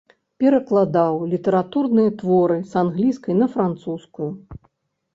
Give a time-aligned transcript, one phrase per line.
[0.43, 4.35] Перакладаў літаратурныя творы з англійскай на французскую.